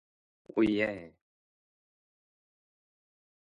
[0.57, 0.91] 오예!